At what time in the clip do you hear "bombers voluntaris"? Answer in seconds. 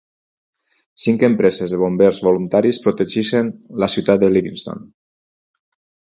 1.81-2.79